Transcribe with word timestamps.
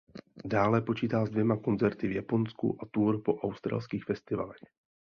Dále 0.45 0.81
počítá 0.81 1.25
s 1.25 1.29
dvěma 1.29 1.57
koncerty 1.57 2.07
v 2.07 2.11
Japonsku 2.11 2.77
a 2.81 2.85
tour 2.91 3.21
po 3.23 3.35
australských 3.35 4.03
festivalech. 4.05 4.57